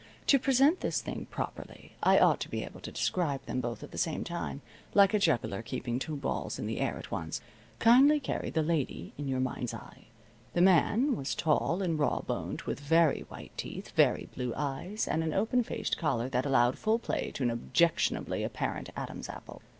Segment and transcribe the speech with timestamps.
[0.25, 3.91] To present this thing properly I ought to be able to describe them both at
[3.91, 4.63] the same time,
[4.95, 7.39] like a juggler keeping two balls in the air at once.
[7.77, 10.05] Kindly carry the lady in your mind's eye.
[10.53, 15.35] The man was tall and rawboned, with very white teeth, very blue eyes and an
[15.35, 19.61] open faced collar that allowed full play to an objectionably apparent Adam's apple.